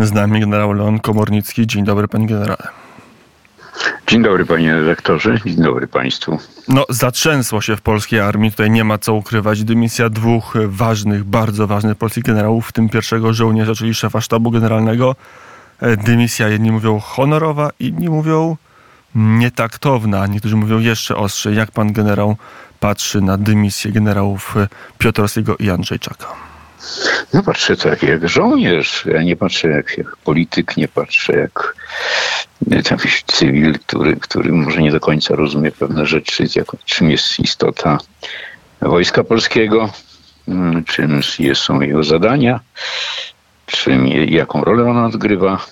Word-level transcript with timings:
Z 0.00 0.12
nami 0.12 0.40
generał 0.40 0.72
Leon 0.72 0.98
Komornicki. 0.98 1.66
Dzień 1.66 1.84
dobry, 1.84 2.08
panie 2.08 2.26
generale. 2.26 2.68
Dzień 4.06 4.22
dobry 4.22 4.46
panie 4.46 4.74
redaktorze, 4.74 5.40
dzień 5.44 5.56
dobry 5.56 5.86
państwu. 5.86 6.38
No, 6.68 6.84
zatrzęsło 6.88 7.60
się 7.60 7.76
w 7.76 7.80
polskiej 7.80 8.20
armii, 8.20 8.50
tutaj 8.50 8.70
nie 8.70 8.84
ma 8.84 8.98
co 8.98 9.14
ukrywać. 9.14 9.64
Dymisja 9.64 10.08
dwóch 10.08 10.54
ważnych, 10.66 11.24
bardzo 11.24 11.66
ważnych 11.66 11.96
polskich 11.96 12.24
generałów, 12.24 12.68
w 12.68 12.72
tym 12.72 12.88
pierwszego 12.88 13.32
żołnierza, 13.32 13.74
czyli 13.74 13.94
szefa 13.94 14.20
sztabu 14.20 14.50
generalnego. 14.50 15.16
E, 15.80 15.96
dymisja, 15.96 16.48
jedni 16.48 16.72
mówią 16.72 16.98
honorowa, 16.98 17.70
inni 17.80 18.08
mówią 18.08 18.56
nietaktowna. 19.14 20.26
Niektórzy 20.26 20.56
mówią 20.56 20.78
jeszcze 20.78 21.16
ostrzej. 21.16 21.56
Jak 21.56 21.70
pan 21.70 21.92
generał 21.92 22.36
patrzy 22.80 23.20
na 23.20 23.36
dymisję 23.36 23.92
generałów 23.92 24.54
Piotrowskiego 24.98 25.56
i 25.56 25.70
Andrzejczaka? 25.70 26.49
No 27.34 27.42
patrzę 27.42 27.76
tak 27.76 28.02
jak 28.02 28.28
żołnierz, 28.28 29.06
ja 29.06 29.22
nie 29.22 29.36
patrzę 29.36 29.68
jak, 29.68 29.98
jak 29.98 30.16
polityk, 30.16 30.76
nie 30.76 30.88
patrzę 30.88 31.36
jak 31.36 31.74
jakiś 32.90 33.22
cywil, 33.22 33.78
który, 33.78 34.16
który 34.16 34.52
może 34.52 34.82
nie 34.82 34.92
do 34.92 35.00
końca 35.00 35.36
rozumie 35.36 35.72
pewne 35.72 36.06
rzeczy, 36.06 36.44
jak, 36.56 36.66
czym 36.84 37.10
jest 37.10 37.40
istota 37.40 37.98
Wojska 38.80 39.24
Polskiego, 39.24 39.90
mm, 40.48 40.84
czym 40.84 41.20
są 41.54 41.80
jego 41.80 42.04
zadania, 42.04 42.60
czym, 43.66 44.06
jaką 44.08 44.64
rolę 44.64 44.90
ona 44.90 45.06
odgrywa 45.06 45.66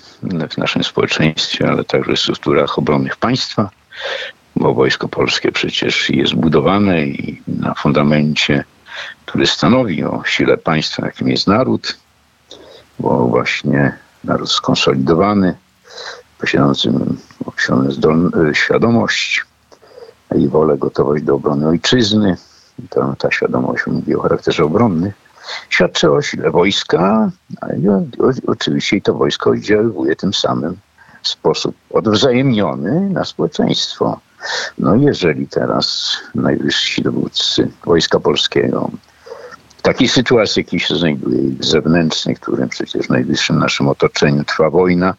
w 0.51 0.59
naszym 0.59 0.85
społeczeństwie, 0.85 1.69
ale 1.69 1.85
także 1.85 2.13
w 2.13 2.21
strukturach 2.21 2.79
obronnych 2.79 3.16
państwa, 3.16 3.71
bo 4.57 4.75
Wojsko 4.75 5.09
Polskie 5.09 5.52
przecież 5.52 6.11
jest 6.11 6.35
budowane 6.35 7.07
i 7.07 7.43
na 7.49 7.75
fundamencie 7.75 8.65
który 9.27 9.47
stanowi 9.47 10.05
o 10.05 10.23
sile 10.25 10.57
państwa, 10.57 11.07
jakim 11.07 11.29
jest 11.29 11.47
naród, 11.47 11.98
bo 12.98 13.27
właśnie 13.27 13.98
naród 14.24 14.51
skonsolidowany, 14.51 15.55
posiadający 16.38 16.91
określoną 17.47 17.91
świadomość 18.52 19.45
i 20.37 20.49
wolę, 20.49 20.79
gotowość 20.79 21.24
do 21.24 21.35
obrony 21.35 21.69
ojczyzny, 21.69 22.37
to, 22.91 23.15
ta 23.19 23.30
świadomość 23.30 23.87
mówi 23.87 24.15
o 24.15 24.21
charakterze 24.21 24.65
obronnym, 24.65 25.13
świadczy 25.69 26.13
o 26.13 26.23
sile 26.23 26.51
wojska, 26.51 27.30
ale 27.60 27.74
oczywiście 28.46 29.01
to 29.01 29.15
wojsko 29.15 29.51
oddziaływuje 29.51 30.16
tym 30.16 30.35
samym 30.35 30.76
w 31.23 31.29
sposób 31.29 31.76
odwzajemniony 31.91 33.10
na 33.10 33.24
społeczeństwo. 33.24 34.21
No 34.79 34.97
jeżeli 34.97 35.47
teraz 35.47 36.17
najwyżsi 36.35 37.03
dowódcy 37.03 37.71
Wojska 37.85 38.21
Polskiego 38.21 38.91
w 39.77 39.83
takiej 39.83 40.09
sytuacji, 40.09 40.61
jakiej 40.61 40.81
się 40.81 40.97
znajduje, 40.97 41.39
zewnętrznej, 41.61 42.37
w 42.37 42.41
którym 42.41 42.69
przecież 42.69 43.07
w 43.07 43.11
najwyższym 43.11 43.59
naszym 43.59 43.89
otoczeniu 43.89 44.45
trwa 44.45 44.71
wojna 44.71 45.15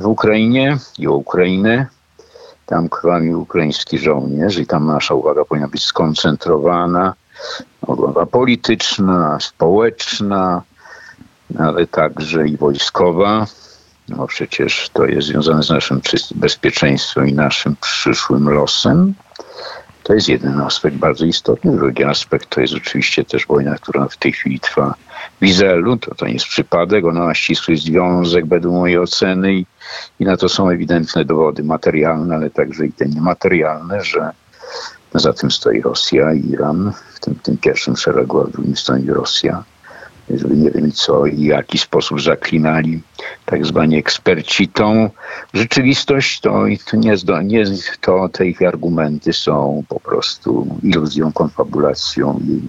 w 0.00 0.06
Ukrainie 0.06 0.78
i 0.98 1.06
o 1.06 1.12
Ukrainę, 1.12 1.86
tam 2.66 2.88
krwawi 2.88 3.34
ukraiński 3.34 3.98
żołnierz 3.98 4.58
i 4.58 4.66
tam 4.66 4.86
nasza 4.86 5.14
uwaga 5.14 5.44
powinna 5.44 5.68
być 5.68 5.84
skoncentrowana, 5.84 7.14
uwaga 7.86 8.26
polityczna, 8.26 9.38
społeczna, 9.40 10.62
ale 11.58 11.86
także 11.86 12.48
i 12.48 12.56
wojskowa. 12.56 13.46
No 14.08 14.26
przecież 14.26 14.90
to 14.92 15.06
jest 15.06 15.28
związane 15.28 15.62
z 15.62 15.70
naszym 15.70 16.00
bezpieczeństwem 16.34 17.28
i 17.28 17.32
naszym 17.32 17.76
przyszłym 17.80 18.48
losem. 18.48 19.14
To 20.02 20.14
jest 20.14 20.28
jeden 20.28 20.60
aspekt 20.60 20.96
bardzo 20.96 21.24
istotny. 21.24 21.76
Drugi 21.76 22.04
aspekt 22.04 22.50
to 22.50 22.60
jest 22.60 22.74
oczywiście 22.74 23.24
też 23.24 23.46
wojna, 23.46 23.74
która 23.74 24.08
w 24.08 24.16
tej 24.16 24.32
chwili 24.32 24.60
trwa 24.60 24.94
w 25.40 25.44
Izraelu. 25.44 25.96
To, 25.96 26.14
to 26.14 26.26
nie 26.26 26.32
jest 26.32 26.46
przypadek, 26.46 27.04
ona 27.04 27.24
ma 27.24 27.34
ścisły 27.34 27.76
związek 27.76 28.46
według 28.46 28.74
mojej 28.74 28.98
oceny 28.98 29.54
i, 29.54 29.66
i 30.20 30.24
na 30.24 30.36
to 30.36 30.48
są 30.48 30.68
ewidentne 30.68 31.24
dowody 31.24 31.62
materialne, 31.64 32.34
ale 32.34 32.50
także 32.50 32.86
i 32.86 32.92
te 32.92 33.06
niematerialne, 33.06 34.04
że 34.04 34.30
za 35.14 35.32
tym 35.32 35.50
stoi 35.50 35.80
Rosja 35.80 36.32
i 36.32 36.50
Iran, 36.50 36.92
w 37.14 37.20
tym, 37.20 37.34
tym 37.34 37.56
pierwszym 37.56 37.96
szeregu, 37.96 38.40
a 38.40 38.44
w 38.44 38.50
drugim 38.50 38.76
stoi 38.76 39.06
Rosja 39.06 39.64
nie 40.30 40.70
wiem 40.70 40.92
co 40.92 41.26
i 41.26 41.42
jaki 41.42 41.78
sposób 41.78 42.22
zaklinali 42.22 43.00
tak 43.44 43.66
zwani 43.66 43.96
eksperci 43.96 44.68
tą 44.68 45.10
rzeczywistość, 45.54 46.40
to, 46.40 46.64
to, 46.90 46.96
nie, 46.96 47.14
nie, 47.44 47.64
to 48.00 48.28
te 48.28 48.46
ich 48.46 48.62
argumenty 48.62 49.32
są 49.32 49.82
po 49.88 50.00
prostu 50.00 50.66
iluzją, 50.82 51.32
konfabulacją 51.32 52.40
i 52.48 52.60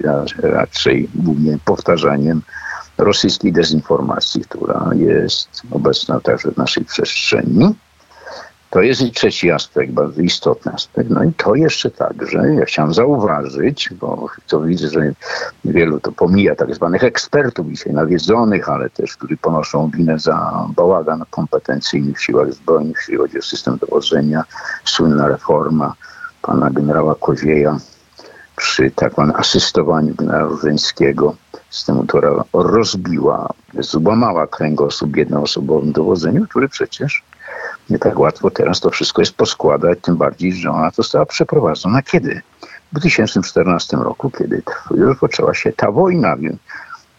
raczej 0.41 1.09
głównie 1.15 1.57
powtarzaniem 1.65 2.41
rosyjskiej 2.97 3.53
dezinformacji, 3.53 4.41
która 4.41 4.89
jest 4.95 5.61
obecna 5.71 6.19
także 6.19 6.51
w 6.51 6.57
naszej 6.57 6.85
przestrzeni. 6.85 7.75
To 8.69 8.81
jest 8.81 9.01
i 9.01 9.11
trzeci 9.11 9.51
aspekt, 9.51 9.91
bardzo 9.91 10.21
istotny 10.21 10.71
aspekt. 10.73 11.09
No 11.09 11.23
i 11.23 11.33
to 11.33 11.55
jeszcze 11.55 11.91
także, 11.91 12.53
ja 12.59 12.65
chciałem 12.65 12.93
zauważyć, 12.93 13.89
bo 13.99 14.27
to 14.47 14.61
widzę, 14.61 14.87
że 14.87 15.13
wielu 15.65 15.99
to 15.99 16.11
pomija 16.11 16.55
tak 16.55 16.75
zwanych 16.75 17.03
ekspertów 17.03 17.67
dzisiaj 17.67 17.93
nawiedzonych, 17.93 18.69
ale 18.69 18.89
też, 18.89 19.17
którzy 19.17 19.37
ponoszą 19.37 19.89
winę 19.89 20.19
za 20.19 20.67
bałagan 20.75 21.23
kompetencyjny 21.29 22.13
w 22.13 22.21
siłach 22.21 22.53
zbrojnych, 22.53 22.97
jeśli 22.97 23.17
chodzi 23.17 23.39
o 23.39 23.41
system 23.41 23.77
dowodzenia, 23.77 24.43
słynna 24.85 25.27
reforma 25.27 25.93
pana 26.41 26.69
generała 26.69 27.15
Kozieja 27.15 27.79
przy 28.57 28.91
tak 28.91 29.13
zwanym 29.13 29.35
asystowaniu 29.35 30.15
generała 30.15 30.57
Żeńskiego 30.63 31.35
systemu, 31.69 32.03
która 32.03 32.43
rozbiła, 32.53 33.49
złamała 33.79 34.47
kręgosłup 34.47 35.15
jednoosobowym 35.17 35.91
dowodzeniu, 35.91 36.47
który 36.47 36.69
przecież 36.69 37.23
nie 37.89 37.99
tak 37.99 38.19
łatwo 38.19 38.51
teraz 38.51 38.79
to 38.79 38.89
wszystko 38.89 39.21
jest 39.21 39.35
poskładać, 39.35 39.99
tym 40.01 40.15
bardziej, 40.15 40.53
że 40.53 40.71
ona 40.71 40.91
została 40.91 41.25
przeprowadzona 41.25 42.01
kiedy? 42.01 42.41
W 42.91 42.99
2014 42.99 43.97
roku, 43.97 44.31
kiedy 44.37 44.63
już 44.91 45.17
poczęła 45.19 45.53
się 45.53 45.73
ta 45.73 45.91
wojna 45.91 46.35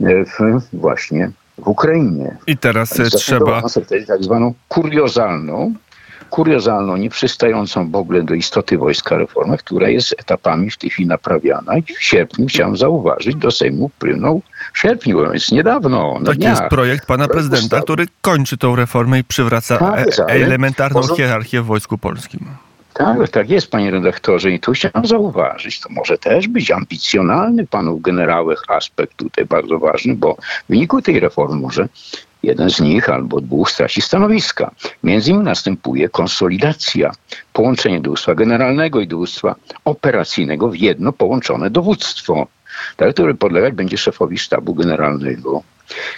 w, 0.00 0.60
właśnie 0.72 1.30
w 1.58 1.68
Ukrainie. 1.68 2.36
I 2.46 2.56
teraz 2.56 2.90
trzeba... 3.16 3.62
Tak 4.06 4.22
zwaną 4.24 4.54
kuriozalną, 4.68 5.74
kuriozalną, 6.30 6.96
nieprzystającą 6.96 7.90
w 7.90 7.96
ogóle 7.96 8.22
do 8.22 8.34
istoty 8.34 8.78
wojska 8.78 9.16
reformę, 9.16 9.58
która 9.58 9.88
jest 9.88 10.14
etapami 10.18 10.70
w 10.70 10.76
tej 10.76 10.90
chwili 10.90 11.08
naprawiana 11.08 11.78
i 11.78 11.82
w 11.82 12.02
sierpniu 12.02 12.46
chciałem 12.46 12.76
zauważyć, 12.76 13.36
do 13.36 13.50
Sejmu 13.50 13.88
wpłynął 13.88 14.42
w 14.72 14.78
sierpniu, 14.78 15.30
więc 15.32 15.52
niedawno. 15.52 16.20
Taki 16.26 16.40
jest 16.40 16.62
projekt 16.62 17.06
pana 17.06 17.28
prezydenta, 17.28 17.80
który 17.80 18.06
kończy 18.20 18.56
tą 18.56 18.76
reformę 18.76 19.18
i 19.18 19.24
przywraca 19.24 19.78
tak, 19.78 20.08
e 20.18 20.26
elementarną 20.26 21.02
hierarchię 21.16 21.62
w 21.62 21.66
Wojsku 21.66 21.98
Polskim. 21.98 22.40
Tak, 22.98 23.28
tak 23.28 23.50
jest, 23.50 23.70
panie 23.70 23.90
redaktorze. 23.90 24.50
I 24.50 24.60
tu 24.60 24.72
chciałem 24.72 25.06
zauważyć, 25.06 25.80
to 25.80 25.88
może 25.88 26.18
też 26.18 26.48
być 26.48 26.70
ambicjonalny 26.70 27.66
panów 27.66 28.02
generałych 28.02 28.62
aspekt 28.68 29.16
tutaj 29.16 29.44
bardzo 29.44 29.78
ważny, 29.78 30.14
bo 30.14 30.34
w 30.34 30.68
wyniku 30.68 31.02
tej 31.02 31.20
reformy 31.20 31.56
może 31.56 31.88
jeden 32.48 32.70
z 32.70 32.80
nich 32.80 33.08
albo 33.08 33.40
dwóch 33.40 33.70
straci 33.70 34.00
stanowiska. 34.00 34.70
Między 35.02 35.30
innymi 35.30 35.44
następuje 35.44 36.08
konsolidacja, 36.08 37.12
połączenie 37.52 38.00
dowództwa 38.00 38.34
generalnego 38.34 39.00
i 39.00 39.06
dowództwa 39.06 39.54
operacyjnego 39.84 40.68
w 40.68 40.76
jedno 40.76 41.12
połączone 41.12 41.70
dowództwo, 41.70 42.46
tak, 42.96 43.14
które 43.14 43.34
podlegać 43.34 43.74
będzie 43.74 43.98
szefowi 43.98 44.38
sztabu 44.38 44.74
generalnego 44.74 45.62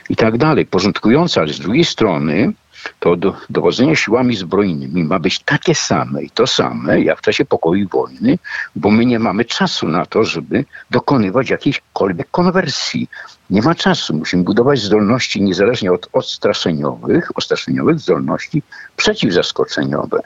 i 0.09 0.17
tak 0.17 0.39
dalej. 0.39 0.67
Porządkujące, 0.67 1.41
ale 1.41 1.53
z 1.53 1.61
drugiej 1.61 1.85
strony 1.85 2.53
to 3.01 3.17
do, 3.17 3.37
dowodzenie 3.51 3.97
siłami 3.97 4.37
zbrojnymi 4.37 5.05
ma 5.05 5.19
być 5.19 5.39
takie 5.39 5.75
same 5.75 6.23
i 6.23 6.31
to 6.31 6.47
same 6.47 7.01
jak 7.01 7.19
w 7.19 7.23
czasie 7.23 7.45
pokoju 7.45 7.83
i 7.83 7.87
wojny, 7.87 8.39
bo 8.77 8.91
my 8.91 9.07
nie 9.07 9.19
mamy 9.19 9.45
czasu 9.45 9.89
na 9.89 10.07
to, 10.07 10.25
żeby 10.25 10.65
dokonywać 10.91 11.51
jakiejkolwiek 11.51 12.31
konwersji. 12.31 13.09
Nie 13.51 13.63
ma 13.63 13.75
czasu. 13.75 14.15
Musimy 14.15 14.43
budować 14.43 14.81
zdolności 14.81 15.43
niezależnie 15.43 15.93
od 15.93 16.09
odstraszeniowych, 16.13 17.39
odstraszeniowych 17.39 17.99
zdolności 17.99 18.62
przeciwzaskoczeniowe. 18.97 20.21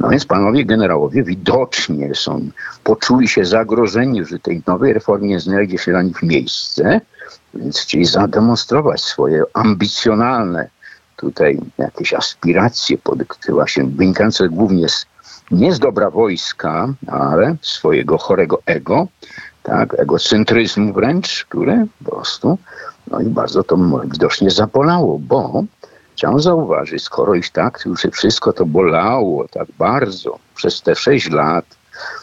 No 0.00 0.08
więc 0.08 0.26
panowie 0.26 0.64
generałowie 0.64 1.22
widocznie 1.22 2.14
są, 2.14 2.50
poczuli 2.84 3.28
się 3.28 3.44
zagrożeni, 3.44 4.24
że 4.24 4.38
tej 4.38 4.62
nowej 4.66 4.92
reformie 4.92 5.28
nie 5.28 5.40
znajdzie 5.40 5.78
się 5.78 5.90
dla 5.90 6.02
nich 6.02 6.22
miejsce, 6.22 7.00
więc 7.54 7.80
chcieli 7.80 8.04
zademonstrować 8.04 9.00
swoje 9.00 9.42
ambicjonalne 9.54 10.68
tutaj 11.22 11.58
jakieś 11.78 12.14
aspiracje 12.14 12.98
podyktyła 12.98 13.66
się, 13.68 13.86
wynikające 13.86 14.48
głównie 14.48 14.88
z, 14.88 15.06
nie 15.50 15.72
z 15.72 15.78
dobra 15.78 16.10
wojska, 16.10 16.88
ale 17.06 17.56
swojego 17.62 18.18
chorego 18.18 18.62
ego, 18.66 19.06
tak, 19.62 19.94
egocentryzmu 19.94 20.92
wręcz, 20.92 21.46
które 21.48 21.86
po 22.04 22.10
prostu, 22.10 22.58
no 23.10 23.20
i 23.20 23.24
bardzo 23.24 23.62
to 23.62 23.76
widocznie 24.04 24.50
zabolało, 24.50 25.18
bo 25.18 25.64
chciałem 26.16 26.40
zauważyć, 26.40 27.02
skoro 27.02 27.34
już 27.34 27.50
tak 27.50 27.80
już 27.86 28.00
wszystko 28.12 28.52
to 28.52 28.66
bolało 28.66 29.48
tak 29.48 29.68
bardzo 29.78 30.38
przez 30.54 30.82
te 30.82 30.96
sześć 30.96 31.30
lat, 31.30 31.64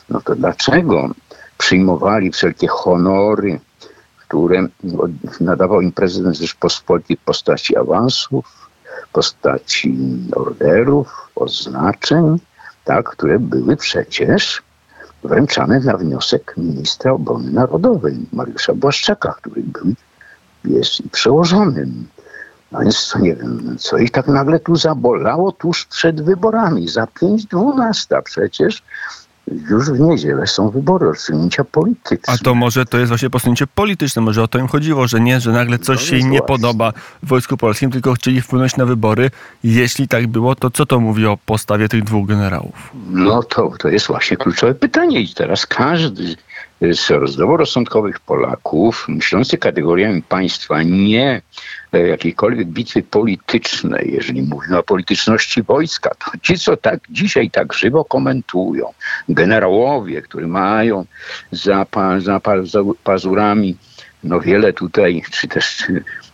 no 0.10 0.22
to 0.22 0.36
dlaczego 0.36 1.10
przyjmowali 1.58 2.32
wszelkie 2.32 2.68
honory, 2.68 3.60
które 4.28 4.68
nadawał 5.40 5.82
im 5.82 5.92
prezydent 5.92 6.38
Rzeczpospolitej 6.38 7.18
w 7.18 7.24
postaci 7.24 7.78
awansów, 7.78 8.69
postaci 9.14 9.98
orderów, 10.36 11.30
oznaczeń, 11.36 12.40
tak, 12.84 13.10
które 13.10 13.40
były 13.40 13.78
przecież 13.78 14.62
wręczane 15.24 15.80
na 15.80 15.98
wniosek 15.98 16.54
ministra 16.58 17.12
obrony 17.12 17.52
narodowej 17.52 18.18
Mariusza 18.34 18.74
Błaszczaka, 18.74 19.34
który 19.34 19.64
był, 19.64 19.94
jest 20.66 21.02
przełożonym. 21.12 22.08
No 22.72 22.80
więc 22.80 23.16
nie 23.20 23.36
wiem, 23.36 23.76
co 23.80 23.98
ich 23.98 24.12
tak 24.12 24.28
nagle 24.28 24.60
tu 24.60 24.76
zabolało 24.76 25.52
tuż 25.52 25.86
przed 25.86 26.22
wyborami, 26.22 26.88
za 26.88 27.04
5.12 27.04 28.22
przecież 28.24 28.84
już 29.70 29.92
w 29.92 30.00
niedzielę 30.00 30.48
są 30.48 30.70
wybory, 30.70 31.06
rozstrzygnięcia 31.06 31.64
polityczne. 31.64 32.34
A 32.34 32.38
to 32.38 32.56
może 32.56 32.86
to 32.86 32.98
jest 32.98 33.10
właśnie 33.10 33.30
posunięcie 33.30 33.68
polityczne, 33.68 34.22
może 34.22 34.44
o 34.44 34.48
to 34.48 34.60
im 34.60 34.68
chodziło, 34.68 35.08
że 35.08 35.20
nie, 35.20 35.40
że 35.40 35.52
nagle 35.52 35.80
coś 35.80 36.00
no 36.00 36.06
się 36.06 36.18
im 36.18 36.32
nie 36.32 36.42
podoba 36.42 36.94
w 37.24 37.28
Wojsku 37.28 37.58
Polskim, 37.58 37.92
tylko 37.92 38.14
chcieli 38.14 38.42
wpłynąć 38.42 38.78
na 38.78 38.86
wybory. 38.86 39.32
Jeśli 39.64 40.08
tak 40.08 40.28
było, 40.28 40.56
to 40.56 40.70
co 40.70 40.86
to 40.86 41.00
mówi 41.00 41.26
o 41.26 41.38
postawie 41.46 41.90
tych 41.90 42.04
dwóch 42.04 42.28
generałów? 42.28 42.92
No 43.10 43.44
to, 43.44 43.72
to 43.80 43.90
jest 43.90 44.08
właśnie 44.08 44.38
kluczowe 44.38 44.76
pytanie 44.76 45.22
i 45.22 45.34
teraz 45.34 45.66
każdy 45.66 46.36
z 46.82 47.30
zdroworozsądkowych 47.30 48.20
Polaków, 48.20 49.06
myślący 49.08 49.58
kategoriami 49.58 50.22
państwa, 50.22 50.84
nie 50.84 51.42
e, 51.94 52.08
jakiejkolwiek 52.08 52.68
bitwy 52.68 53.04
politycznej, 53.04 54.12
jeżeli 54.14 54.42
mówimy 54.42 54.78
o 54.78 54.84
polityczności 54.84 55.64
wojska, 55.64 56.16
to 56.16 56.32
ci, 56.42 56.60
co 56.60 56.78
tak 56.78 57.00
dzisiaj 57.10 57.52
tak 57.52 57.74
żywo 57.74 58.06
komentują, 58.06 58.94
generałowie, 59.30 60.22
którzy 60.22 60.48
mają 60.48 61.06
za, 61.52 61.86
za 62.18 62.42
pazurami 63.04 63.78
no 64.24 64.40
wiele 64.40 64.74
tutaj, 64.74 65.24
czy 65.32 65.48
też 65.48 65.88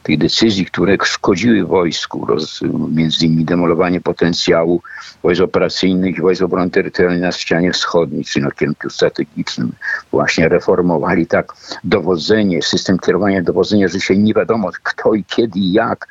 tych 0.04 0.18
decyzji, 0.18 0.66
które 0.66 0.98
szkodziły 1.04 1.66
wojsku, 1.66 2.26
roz, 2.26 2.62
między 2.92 3.26
innymi 3.26 3.46
demolowanie 3.46 4.02
potencjału 4.02 4.82
wojsk 5.24 5.42
operacyjnych 5.42 6.18
i 6.18 6.22
wojsk 6.22 6.42
obrony 6.42 6.72
terytorialnej 6.72 7.22
na 7.22 7.32
ścianie 7.32 7.72
wschodniej, 7.72 8.26
czy 8.26 8.42
na 8.42 8.52
kierunku 8.52 8.90
strategicznym. 8.90 9.72
Właśnie 10.12 10.50
reformowali 10.50 11.28
tak 11.28 11.54
dowodzenie, 11.84 12.62
system 12.62 13.00
kierowania 13.00 13.42
dowodzenia, 13.42 13.88
że 13.88 14.00
się 14.00 14.18
nie 14.18 14.34
wiadomo 14.34 14.72
kto 14.84 15.14
i 15.14 15.24
kiedy 15.24 15.60
i 15.60 15.72
jak 15.72 16.08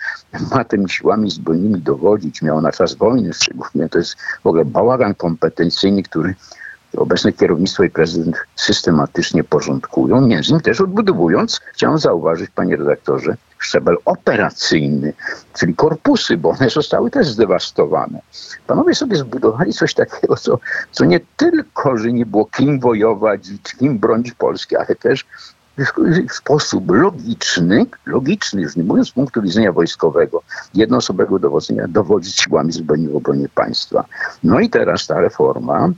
ma 0.51 0.65
tymi 0.65 0.91
siłami 0.91 1.31
zbrojnymi 1.31 1.81
dowodzić. 1.81 2.43
Miało 2.43 2.61
na 2.61 2.73
czas 2.73 2.95
wojny 2.95 3.33
szczególnie. 3.33 3.89
To 3.89 3.99
jest 3.99 4.17
w 4.43 4.47
ogóle 4.47 4.65
bałagan 4.65 5.15
kompetencyjny, 5.15 6.03
który 6.03 6.35
obecne 6.97 7.33
kierownictwo 7.33 7.85
i 7.85 7.91
prezydent 7.91 8.37
systematycznie 8.57 9.45
porządkują, 9.45 10.21
między 10.21 10.49
innymi 10.49 10.63
też 10.63 10.81
odbudowując, 10.81 11.61
chciałem 11.73 11.99
zauważyć, 11.99 12.51
panie 12.51 12.77
redaktorze, 12.77 13.37
szczebel 13.59 13.97
operacyjny, 14.05 15.13
czyli 15.59 15.75
korpusy, 15.75 16.37
bo 16.37 16.51
one 16.51 16.71
zostały 16.71 17.11
też 17.11 17.29
zdewastowane. 17.29 18.21
Panowie 18.67 18.95
sobie 18.95 19.17
zbudowali 19.17 19.73
coś 19.73 19.95
takiego, 19.95 20.37
co, 20.37 20.59
co 20.93 21.05
nie 21.05 21.21
tylko, 21.37 21.97
że 21.97 22.13
nie 22.13 22.27
było 22.27 22.47
kim 22.47 22.81
wojować, 22.81 23.41
kim 23.79 23.99
bronić 23.99 24.33
Polski, 24.33 24.77
ale 24.77 24.87
też 24.87 25.25
w 26.29 26.35
sposób 26.35 26.91
logiczny, 26.91 27.87
logiczny, 28.07 28.63
już 28.63 28.77
nie 28.77 28.85
mówiąc 28.85 29.09
z 29.09 29.13
punktu 29.13 29.43
widzenia 29.43 29.73
wojskowego, 29.73 30.43
jednoosobowego 30.75 31.39
dowodzenia, 31.39 31.89
dowodzić 31.89 32.41
siłami 32.41 32.73
zbrojnymi 32.73 33.13
w 33.13 33.17
obronie 33.17 33.49
państwa. 33.49 34.05
No 34.45 34.61
i 34.61 34.71
teraz 34.71 35.07
ta 35.07 35.21
reforma 35.21 35.89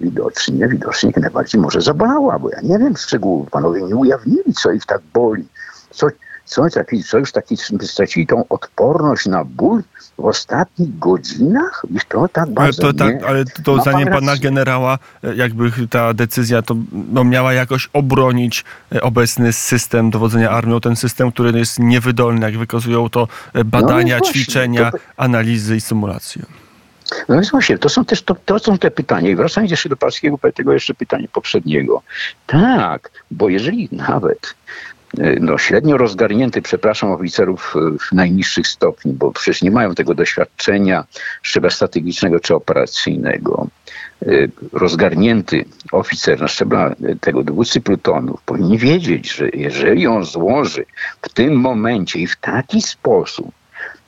widocznie, 0.00 0.68
widocznie 0.68 1.10
jak 1.14 1.22
najbardziej 1.22 1.60
może 1.60 1.80
zabolała, 1.80 2.38
bo 2.38 2.50
ja 2.50 2.60
nie 2.62 2.78
wiem 2.78 2.96
szczegółów. 2.96 3.50
Panowie 3.50 3.82
nie 3.82 3.96
ujawnili, 3.96 4.54
co 4.54 4.72
ich 4.72 4.86
tak 4.86 5.00
boli. 5.14 5.44
Co, 5.90 6.06
co, 6.44 6.70
taki, 6.70 7.04
co 7.04 7.18
już 7.18 7.32
taki 7.32 7.56
stracili 7.80 8.26
tą 8.26 8.48
odporność 8.48 9.26
na 9.26 9.44
ból 9.44 9.82
w 10.18 10.24
ostatnich 10.24 10.98
godzinach? 10.98 11.82
I 11.90 11.98
to 12.08 12.28
tak 12.28 12.50
bardzo 12.50 12.82
ale 12.82 12.92
to, 12.92 12.98
tak, 12.98 13.22
ale 13.22 13.44
to 13.44 13.80
zdaniem 13.80 14.08
pana 14.08 14.36
generała, 14.36 14.98
e, 15.24 15.34
jakby 15.34 15.70
ta 15.90 16.14
decyzja 16.14 16.62
to 16.62 16.76
no, 17.12 17.24
miała 17.24 17.52
jakoś 17.52 17.90
obronić 17.92 18.64
e, 18.94 19.02
obecny 19.02 19.52
system 19.52 20.10
dowodzenia 20.10 20.50
armią, 20.50 20.80
ten 20.80 20.96
system, 20.96 21.32
który 21.32 21.58
jest 21.58 21.78
niewydolny, 21.78 22.46
jak 22.46 22.58
wykazują 22.58 23.08
to 23.08 23.28
e, 23.54 23.64
badania, 23.64 24.14
no, 24.14 24.18
właśnie, 24.18 24.42
ćwiczenia, 24.42 24.90
to... 24.90 24.98
analizy 25.16 25.76
i 25.76 25.80
symulacje. 25.80 26.42
No 27.28 27.34
więc 27.34 27.50
właśnie, 27.50 27.78
to 27.78 27.88
są 27.88 28.04
też 28.04 28.22
to, 28.22 28.36
to 28.44 28.58
są 28.58 28.78
te 28.78 28.90
pytania. 28.90 29.30
I 29.30 29.36
wracając 29.36 29.70
jeszcze 29.70 29.88
do 29.88 29.96
polskiego, 29.96 30.38
tego 30.54 30.72
jeszcze 30.72 30.94
pytania 30.94 31.28
poprzedniego. 31.32 32.02
Tak, 32.46 33.10
bo 33.30 33.48
jeżeli 33.48 33.88
nawet 33.92 34.54
e, 35.18 35.40
no, 35.40 35.58
średnio 35.58 35.96
rozgarnięty, 35.96 36.62
przepraszam, 36.62 37.10
oficerów 37.10 37.74
e, 37.76 37.98
w 37.98 38.12
najniższych 38.12 38.68
stopni, 38.68 39.12
bo 39.12 39.32
przecież 39.32 39.62
nie 39.62 39.70
mają 39.70 39.94
tego 39.94 40.14
doświadczenia 40.14 41.04
szczebla 41.42 41.70
strategicznego 41.70 42.40
czy 42.40 42.54
operacyjnego. 42.54 43.66
E, 44.22 44.26
rozgarnięty 44.72 45.64
oficer 45.92 46.40
na 46.40 46.48
szczebla 46.48 46.94
tego 47.20 47.42
dowódcy 47.42 47.80
plutonów 47.80 48.42
powinien 48.42 48.78
wiedzieć, 48.78 49.32
że 49.32 49.48
jeżeli 49.54 50.06
on 50.06 50.24
złoży 50.24 50.84
w 51.22 51.28
tym 51.28 51.54
momencie 51.60 52.18
i 52.18 52.26
w 52.26 52.36
taki 52.36 52.82
sposób 52.82 53.52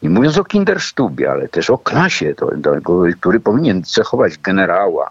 nie 0.03 0.11
mówiąc 0.11 0.39
o 0.39 0.45
kindersztubie, 0.45 1.31
ale 1.31 1.49
też 1.49 1.71
o 1.71 1.79
klasie, 1.79 2.35
to, 2.35 2.51
to, 2.63 2.73
który 3.21 3.41
powinien 3.41 3.85
cechować 3.85 4.39
generała. 4.39 5.11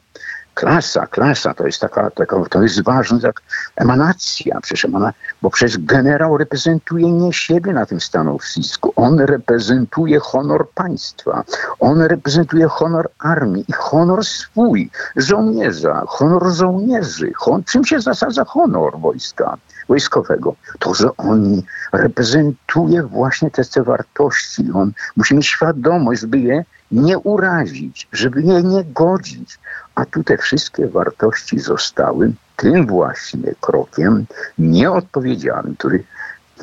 Klasa, 0.53 1.07
klasa 1.07 1.53
to 1.53 1.65
jest 1.65 1.81
taka, 1.81 2.11
taka 2.11 2.43
to 2.49 2.61
jest 2.63 2.83
ważna 2.83 3.19
tak, 3.19 3.41
emanacja, 3.75 4.61
przecież 4.61 4.85
emana, 4.85 5.13
bo 5.41 5.49
przecież 5.49 5.77
generał 5.77 6.37
reprezentuje 6.37 7.11
nie 7.11 7.33
siebie 7.33 7.73
na 7.73 7.85
tym 7.85 8.01
stanowisku, 8.01 8.93
on 8.95 9.19
reprezentuje 9.19 10.19
honor 10.19 10.69
państwa, 10.69 11.43
on 11.79 12.01
reprezentuje 12.01 12.67
honor 12.67 13.09
armii 13.19 13.65
i 13.67 13.73
honor 13.73 14.25
swój, 14.25 14.89
żołnierza, 15.15 16.03
honor 16.07 16.53
żołnierzy. 16.53 17.31
Hon, 17.35 17.63
czym 17.63 17.85
się 17.85 17.99
zasadza 17.99 18.45
honor 18.45 18.99
wojska? 18.99 19.57
Wojskowego. 19.87 20.55
To, 20.79 20.93
że 20.93 21.09
on 21.17 21.61
reprezentuje 21.93 23.03
właśnie 23.03 23.51
te, 23.51 23.65
te 23.65 23.83
wartości. 23.83 24.65
On 24.73 24.91
musi 25.15 25.35
mieć 25.35 25.47
świadomość, 25.47 26.21
żeby 26.21 26.39
je 26.39 26.65
nie 26.91 27.17
urazić, 27.17 28.07
żeby 28.11 28.41
je 28.41 28.63
nie 28.63 28.83
godzić. 28.83 29.59
A 29.95 30.05
tu 30.05 30.23
te 30.23 30.37
wszystkie 30.37 30.87
wartości 30.87 31.59
zostały 31.59 32.33
tym 32.55 32.87
właśnie 32.87 33.53
krokiem 33.61 34.25
nieodpowiedzialnym, 34.57 35.75
który 35.75 36.03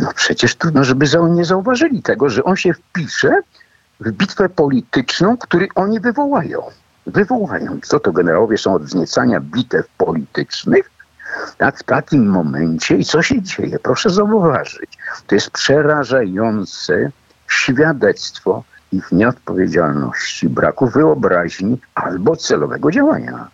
no 0.01 0.11
przecież 0.15 0.55
trudno, 0.55 0.85
żeby 0.85 1.07
nie 1.31 1.45
zauważyli 1.45 2.03
tego, 2.03 2.29
że 2.29 2.45
on 2.45 2.57
się 2.57 2.75
wpisze 2.75 3.41
w 4.01 4.11
bitwę 4.11 4.49
polityczną, 4.49 5.37
który 5.37 5.69
oni 5.75 6.01
wywołają. 6.01 6.63
Wywołają. 7.07 7.79
Co 7.83 8.01
to 8.01 8.13
generałowie 8.13 8.59
są 8.59 8.75
od 8.75 8.83
wzniecania 8.83 9.41
bitew 9.41 9.89
politycznych, 9.99 10.91
tak, 11.59 11.79
w 11.79 11.83
takim 11.83 12.27
momencie 12.27 12.97
i 12.97 13.05
co 13.05 13.23
się 13.23 13.43
dzieje? 13.43 13.79
Proszę 13.79 14.11
zauważyć, 14.11 14.99
to 15.27 15.35
jest 15.35 15.51
przerażające 15.51 17.11
świadectwo 17.49 18.65
ich 18.93 19.13
nieodpowiedzialności, 19.13 20.49
braku 20.49 20.87
wyobraźni 20.87 21.81
albo 21.95 22.37
celowego 22.37 22.91
działania. 22.91 23.49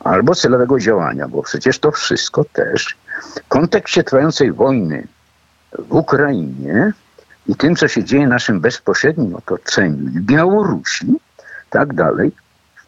Albo 0.00 0.34
celowego 0.34 0.78
działania, 0.78 1.28
bo 1.28 1.42
przecież 1.42 1.78
to 1.78 1.90
wszystko 1.90 2.44
też 2.44 2.96
w 3.36 3.48
kontekście 3.48 4.04
trwającej 4.04 4.52
wojny 4.52 5.06
w 5.78 5.94
Ukrainie 5.94 6.92
i 7.46 7.56
tym, 7.56 7.76
co 7.76 7.88
się 7.88 8.04
dzieje 8.04 8.26
w 8.26 8.28
naszym 8.30 8.60
bezpośrednim 8.60 9.34
otoczeniu, 9.34 10.10
w 10.10 10.20
Białorusi, 10.20 11.14
tak 11.70 11.94
dalej, 11.94 12.32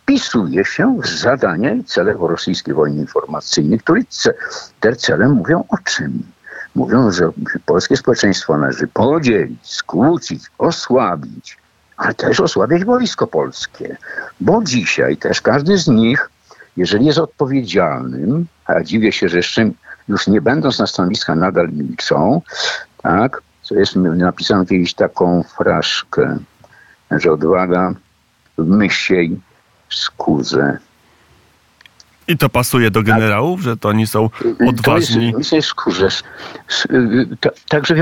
wpisuje 0.06 0.64
się 0.64 0.98
w 1.02 1.06
zadania 1.06 1.74
i 1.74 1.84
cele 1.84 2.14
rosyjskiej 2.20 2.74
wojny 2.74 3.00
informacyjnej, 3.00 3.78
które 3.78 4.00
te 4.80 4.96
cele 4.96 5.28
mówią 5.28 5.64
o 5.68 5.78
czym? 5.84 6.22
Mówią, 6.74 7.10
że 7.10 7.30
polskie 7.66 7.96
społeczeństwo 7.96 8.58
należy 8.58 8.86
podzielić, 8.86 9.72
skłócić, 9.72 10.42
osłabić, 10.58 11.58
ale 11.96 12.14
też 12.14 12.40
osłabiać 12.40 12.84
wojsko 12.84 13.26
polskie. 13.26 13.96
Bo 14.40 14.62
dzisiaj 14.62 15.16
też 15.16 15.40
każdy 15.40 15.78
z 15.78 15.88
nich, 15.88 16.30
jeżeli 16.76 17.06
jest 17.06 17.18
odpowiedzialnym, 17.18 18.46
a 18.66 18.82
dziwię 18.82 19.12
się, 19.12 19.28
że 19.28 19.36
jeszcze 19.36 19.70
już 20.08 20.26
nie 20.26 20.40
będąc 20.40 20.78
na 20.78 20.86
stanowiskach 20.86 21.36
nadal 21.36 21.68
milczą, 21.72 22.42
tak, 23.02 23.42
co 23.62 23.74
jest 23.74 23.96
napisane 23.96 24.66
kiedyś 24.66 24.94
taką 24.94 25.42
fraszkę, 25.42 26.38
że 27.10 27.32
odwaga 27.32 27.94
myśli 28.58 29.40
skórze. 29.90 30.78
I 32.28 32.36
to 32.38 32.48
pasuje 32.48 32.90
do 32.90 33.02
generałów, 33.02 33.60
że 33.60 33.76
to 33.76 33.88
oni 33.88 34.06
są 34.06 34.30
odważni? 34.68 35.32
To 35.32 35.38
jest, 35.38 35.52
jest 35.52 35.68
skórze. 35.68 36.08
Także 37.68 37.94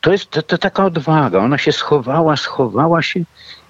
to 0.00 0.12
jest 0.12 0.30
to, 0.30 0.42
to 0.42 0.58
taka 0.58 0.84
odwaga. 0.84 1.38
Ona 1.38 1.58
się 1.58 1.72
schowała, 1.72 2.36
schowała 2.36 3.02
się 3.02 3.20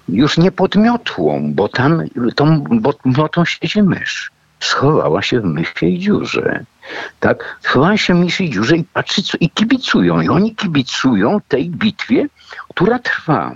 już 0.09 0.37
nie 0.37 0.51
pod 0.51 0.75
miotłą, 0.75 1.53
bo 1.53 1.69
tam 1.69 2.03
tą, 2.35 2.63
pod 2.83 3.05
miotłą 3.05 3.45
siedzi 3.45 3.83
mysz. 3.83 4.31
Schowała 4.59 5.21
się 5.21 5.41
w 5.41 5.45
mysiej 5.45 5.99
dziurze. 5.99 6.65
Tak, 7.19 7.57
schowała 7.61 7.97
się 7.97 8.13
w 8.13 8.17
mysiej 8.17 8.49
dziurze 8.49 8.77
i 8.77 8.83
patrzy, 8.83 9.23
co, 9.23 9.37
i 9.39 9.49
kibicują. 9.49 10.21
I 10.21 10.29
oni 10.29 10.55
kibicują 10.55 11.39
tej 11.47 11.69
bitwie, 11.69 12.27
która 12.69 12.99
trwa 12.99 13.55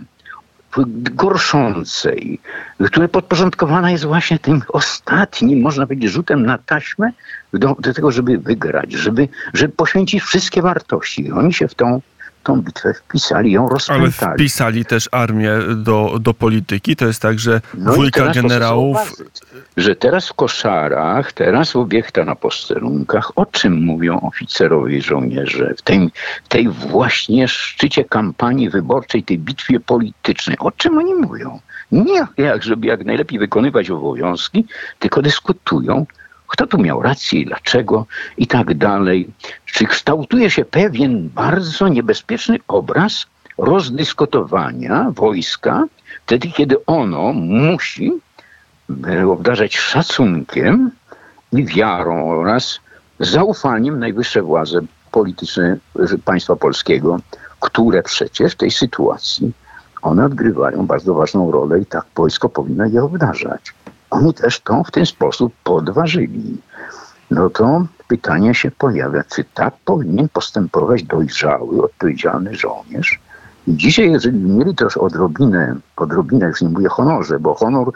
gorszącej, 1.15 2.39
która 2.85 3.07
podporządkowana 3.07 3.91
jest 3.91 4.05
właśnie 4.05 4.39
tym 4.39 4.61
ostatnim, 4.67 5.61
można 5.61 5.87
powiedzieć, 5.87 6.11
rzutem 6.11 6.45
na 6.45 6.57
taśmę 6.57 7.11
do, 7.53 7.75
do 7.79 7.93
tego, 7.93 8.11
żeby 8.11 8.37
wygrać, 8.37 8.91
żeby, 8.91 9.27
żeby 9.53 9.73
poświęcić 9.73 10.23
wszystkie 10.23 10.61
wartości. 10.61 11.31
Oni 11.31 11.53
się 11.53 11.67
w 11.67 11.75
tą 11.75 12.01
tą 12.43 12.61
bitwę 12.61 12.93
wpisali, 12.93 13.51
ją 13.51 13.69
rozpętali. 13.69 14.13
Ale 14.21 14.35
wpisali 14.35 14.85
też 14.85 15.09
armię 15.11 15.51
do, 15.75 16.17
do 16.19 16.33
polityki. 16.33 16.95
To 16.95 17.05
jest 17.05 17.21
tak, 17.21 17.39
że 17.39 17.61
no 17.73 17.91
dwójka 17.91 18.27
generałów... 18.27 18.97
że 19.77 19.95
teraz 19.95 20.29
w 20.29 20.33
koszarach, 20.33 21.33
teraz 21.33 21.71
w 21.71 21.75
obiektach 21.75 22.25
na 22.25 22.35
posterunkach, 22.35 23.31
o 23.35 23.45
czym 23.45 23.83
mówią 23.83 24.19
oficerowie 24.19 24.97
i 24.97 25.01
żołnierze 25.01 25.73
w 25.77 25.81
tej, 25.81 26.11
w 26.43 26.47
tej 26.47 26.69
właśnie 26.69 27.47
szczycie 27.47 28.03
kampanii 28.03 28.69
wyborczej, 28.69 29.23
tej 29.23 29.39
bitwie 29.39 29.79
politycznej, 29.79 30.57
o 30.59 30.71
czym 30.71 30.97
oni 30.97 31.13
mówią? 31.15 31.59
Nie 31.91 32.27
jak, 32.37 32.63
żeby 32.63 32.87
jak 32.87 33.05
najlepiej 33.05 33.39
wykonywać 33.39 33.89
obowiązki, 33.89 34.65
tylko 34.99 35.21
dyskutują 35.21 36.05
kto 36.51 36.67
tu 36.67 36.77
miał 36.77 37.01
rację 37.01 37.39
i 37.39 37.45
dlaczego 37.45 38.05
i 38.37 38.47
tak 38.47 38.73
dalej. 38.73 39.27
Czy 39.65 39.85
kształtuje 39.85 40.49
się 40.49 40.65
pewien 40.65 41.29
bardzo 41.29 41.87
niebezpieczny 41.87 42.59
obraz 42.67 43.25
rozdyskutowania 43.57 45.11
wojska 45.11 45.83
wtedy, 46.25 46.47
kiedy 46.47 46.85
ono 46.85 47.33
musi 47.33 48.11
obdarzać 49.27 49.77
szacunkiem 49.77 50.91
i 51.51 51.65
wiarą 51.65 52.29
oraz 52.29 52.79
zaufaniem 53.19 53.99
najwyższe 53.99 54.41
władze 54.41 54.79
polityczne 55.11 55.77
państwa 56.25 56.55
polskiego, 56.55 57.19
które 57.59 58.03
przecież 58.03 58.53
w 58.53 58.55
tej 58.55 58.71
sytuacji 58.71 59.51
one 60.01 60.25
odgrywają 60.25 60.85
bardzo 60.85 61.13
ważną 61.13 61.51
rolę 61.51 61.79
i 61.79 61.85
tak 61.85 62.05
wojsko 62.15 62.49
powinno 62.49 62.85
je 62.85 63.03
obdarzać 63.03 63.73
oni 64.11 64.33
też 64.33 64.59
to 64.59 64.83
w 64.83 64.91
ten 64.91 65.05
sposób 65.05 65.53
podważyli. 65.63 66.61
No 67.31 67.49
to 67.49 67.85
pytanie 68.07 68.55
się 68.55 68.71
pojawia, 68.71 69.23
czy 69.35 69.45
tak 69.53 69.73
powinien 69.85 70.29
postępować 70.29 71.03
dojrzały, 71.03 71.83
odpowiedzialny 71.83 72.55
żołnierz? 72.55 73.19
I 73.67 73.75
dzisiaj, 73.75 74.11
jeżeli 74.11 74.39
mieli 74.39 74.75
też 74.75 74.97
odrobinę, 74.97 75.75
odrobinę, 75.97 76.45
już 76.45 76.61
nie 76.61 76.69
mówię 76.69 76.89
honorze, 76.89 77.39
bo 77.39 77.55
honor, 77.55 77.91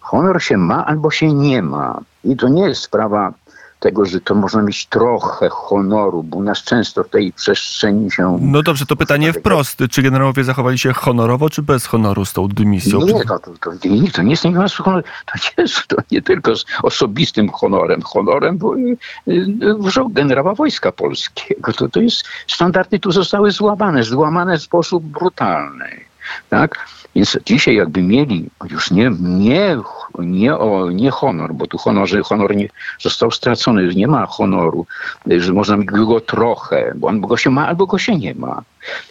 honor 0.00 0.42
się 0.42 0.56
ma 0.56 0.86
albo 0.86 1.10
się 1.10 1.32
nie 1.34 1.62
ma. 1.62 2.00
I 2.24 2.36
to 2.36 2.48
nie 2.48 2.62
jest 2.62 2.82
sprawa 2.82 3.32
tego, 3.80 4.04
że 4.04 4.20
to 4.20 4.34
można 4.34 4.62
mieć 4.62 4.86
trochę 4.86 5.48
honoru, 5.48 6.22
bo 6.22 6.36
u 6.36 6.42
nas 6.42 6.62
często 6.62 7.04
w 7.04 7.08
tej 7.08 7.32
przestrzeni 7.32 8.10
się... 8.10 8.38
No 8.40 8.62
dobrze, 8.62 8.86
to 8.86 8.96
pytanie 8.96 9.32
wprost. 9.32 9.78
Czy 9.90 10.02
generałowie 10.02 10.44
zachowali 10.44 10.78
się 10.78 10.92
honorowo, 10.92 11.50
czy 11.50 11.62
bez 11.62 11.86
honoru 11.86 12.24
z 12.24 12.32
tą 12.32 12.48
dymisją? 12.48 13.00
Nie, 13.00 13.24
to, 13.24 13.38
to, 13.38 13.50
to, 13.60 13.88
nie, 13.88 14.10
to 14.10 14.22
nie 14.22 14.30
jest 14.30 14.44
nie 14.44 14.68
honor, 14.68 15.04
to 15.26 15.62
jest 15.62 15.86
to 15.86 15.96
nie 16.10 16.22
tylko 16.22 16.56
z 16.56 16.64
osobistym 16.82 17.48
honorem, 17.48 18.02
honorem 18.02 18.58
bo, 18.58 18.76
y, 18.76 18.96
y, 19.28 20.10
generała 20.10 20.54
Wojska 20.54 20.92
Polskiego. 20.92 21.72
To, 21.72 21.88
to 21.88 22.00
jest, 22.00 22.24
standardy 22.46 22.98
tu 22.98 23.12
zostały 23.12 23.50
złamane, 23.50 24.04
złamane 24.04 24.58
w 24.58 24.62
sposób 24.62 25.04
brutalny. 25.04 26.00
Tak? 26.48 26.86
Więc 27.14 27.38
dzisiaj 27.46 27.74
jakby 27.74 28.02
mieli 28.02 28.50
już 28.70 28.90
nie, 28.90 29.10
nie, 29.20 29.76
nie, 30.18 30.56
o, 30.56 30.90
nie 30.90 31.10
honor, 31.10 31.54
bo 31.54 31.66
tu 31.66 31.78
honorze, 31.78 32.22
honor 32.22 32.56
nie, 32.56 32.68
został 33.00 33.30
stracony, 33.30 33.94
nie 33.94 34.08
ma 34.08 34.26
honoru, 34.26 34.86
że 35.26 35.52
można 35.52 35.76
mieć 35.76 35.90
go 35.90 36.20
trochę, 36.20 36.92
bo 36.96 37.08
on 37.08 37.20
go 37.20 37.36
się 37.36 37.50
ma 37.50 37.68
albo 37.68 37.86
go 37.86 37.98
się 37.98 38.16
nie 38.16 38.34
ma. 38.34 38.62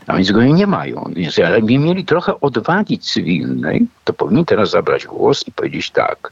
A 0.08 0.15
więc 0.15 0.32
go 0.32 0.44
nie 0.44 0.68
mają. 0.68 1.12
Więc 1.15 1.38
jakby 1.38 1.77
mieli 1.77 2.06
trochę 2.06 2.39
odwagi 2.39 3.00
cywilnej, 3.00 3.88
to 4.03 4.13
powinni 4.13 4.46
teraz 4.46 4.70
zabrać 4.70 5.06
głos 5.06 5.48
i 5.48 5.51
powiedzieć 5.51 5.91
tak. 5.91 6.32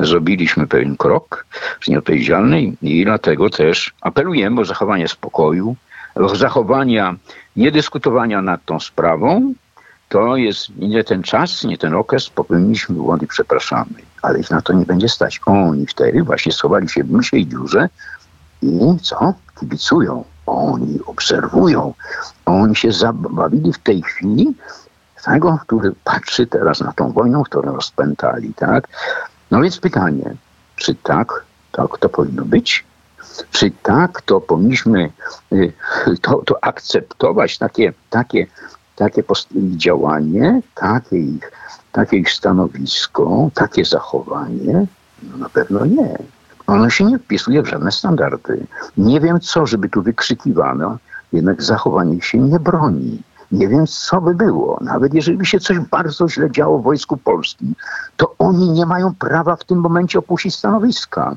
Zrobiliśmy 0.00 0.66
pewien 0.66 0.96
krok 0.96 1.46
nieodpowiedzialny 1.88 2.72
i 2.82 3.04
dlatego 3.04 3.50
też 3.50 3.94
apelujemy 4.00 4.60
o 4.60 4.64
zachowanie 4.64 5.08
spokoju, 5.08 5.76
zachowania 6.34 7.14
niedyskutowania 7.56 8.42
nad 8.42 8.64
tą 8.64 8.80
sprawą, 8.80 9.54
to 10.08 10.36
jest 10.36 10.68
nie 10.76 11.04
ten 11.04 11.22
czas, 11.22 11.64
nie 11.64 11.78
ten 11.78 11.94
okres, 11.94 12.30
popełniliśmy 12.30 12.94
błąd 12.94 13.22
i 13.22 13.26
przepraszamy. 13.26 13.94
Ale 14.22 14.38
ich 14.38 14.50
na 14.50 14.62
to 14.62 14.72
nie 14.72 14.86
będzie 14.86 15.08
stać. 15.08 15.40
Oni 15.46 15.86
wtedy 15.86 16.22
właśnie 16.22 16.52
schowali 16.52 16.88
się 16.88 17.04
w 17.04 17.10
mysiej 17.10 17.46
dziurze 17.46 17.88
i 18.62 18.80
co? 19.02 19.34
Kibicują. 19.60 20.24
Oni 20.46 21.00
obserwują. 21.06 21.94
Oni 22.46 22.76
się 22.76 22.92
zabawili 22.92 23.72
w 23.72 23.78
tej 23.78 24.02
chwili 24.02 24.54
tego, 25.24 25.58
który 25.62 25.92
patrzy 26.04 26.46
teraz 26.46 26.80
na 26.80 26.92
tą 26.92 27.12
wojną, 27.12 27.42
którą 27.42 27.74
rozpętali, 27.74 28.54
tak? 28.54 28.88
No 29.50 29.60
więc 29.60 29.78
pytanie, 29.78 30.34
czy 30.76 30.94
tak, 30.94 31.44
tak 31.72 31.98
to 31.98 32.08
powinno 32.08 32.44
być? 32.44 32.84
Czy 33.50 33.70
tak 33.82 34.22
to 34.22 34.40
powinniśmy 34.40 35.10
y, 35.52 35.72
to, 36.22 36.42
to 36.46 36.64
akceptować, 36.64 37.58
takie, 37.58 37.92
takie 38.10 38.46
takie 38.96 39.22
działanie, 39.76 40.62
takie 40.74 41.16
ich, 41.18 41.52
takie 41.92 42.16
ich 42.16 42.30
stanowisko, 42.30 43.50
takie 43.54 43.84
zachowanie? 43.84 44.86
No 45.22 45.36
na 45.38 45.48
pewno 45.48 45.86
nie. 45.86 46.18
Ono 46.66 46.90
się 46.90 47.04
nie 47.04 47.18
wpisuje 47.18 47.62
w 47.62 47.66
żadne 47.66 47.92
standardy. 47.92 48.66
Nie 48.96 49.20
wiem 49.20 49.40
co, 49.40 49.66
żeby 49.66 49.88
tu 49.88 50.02
wykrzykiwano, 50.02 50.98
jednak 51.32 51.62
zachowanie 51.62 52.22
się 52.22 52.38
nie 52.38 52.60
broni. 52.60 53.22
Nie 53.52 53.68
wiem, 53.68 53.86
co 53.86 54.20
by 54.20 54.34
było. 54.34 54.78
Nawet 54.80 55.14
jeżeli 55.14 55.38
by 55.38 55.46
się 55.46 55.60
coś 55.60 55.78
bardzo 55.78 56.28
źle 56.28 56.50
działo 56.50 56.78
w 56.78 56.82
Wojsku 56.82 57.16
Polskim, 57.16 57.74
to 58.16 58.34
oni 58.38 58.70
nie 58.70 58.86
mają 58.86 59.14
prawa 59.14 59.56
w 59.56 59.64
tym 59.64 59.78
momencie 59.78 60.18
opuścić 60.18 60.54
stanowiska. 60.54 61.36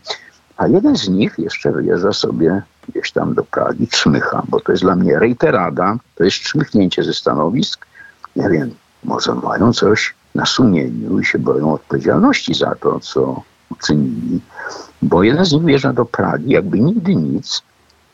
A 0.59 0.67
jeden 0.67 0.95
z 0.95 1.09
nich 1.09 1.35
jeszcze 1.37 1.71
wyjeżdża 1.71 2.13
sobie 2.13 2.61
gdzieś 2.89 3.11
tam 3.11 3.33
do 3.33 3.43
Pragi, 3.43 3.87
czmycha, 3.87 4.43
bo 4.49 4.59
to 4.59 4.71
jest 4.71 4.83
dla 4.83 4.95
mnie 4.95 5.19
rejterada, 5.19 5.97
to 6.15 6.23
jest 6.23 6.37
czmychnięcie 6.37 7.03
ze 7.03 7.13
stanowisk. 7.13 7.85
Nie 8.35 8.49
wiem, 8.49 8.71
może 9.03 9.35
mają 9.35 9.73
coś 9.73 10.13
na 10.35 10.45
sumieniu 10.45 11.19
i 11.19 11.25
się 11.25 11.39
boją 11.39 11.73
odpowiedzialności 11.73 12.53
za 12.53 12.75
to, 12.75 12.99
co 12.99 13.43
uczynili. 13.71 14.39
Bo 15.01 15.23
jeden 15.23 15.45
z 15.45 15.53
nich 15.53 15.65
wjeżdża 15.65 15.93
do 15.93 16.05
Pragi, 16.05 16.49
jakby 16.49 16.79
nigdy 16.79 17.15
nic, 17.15 17.61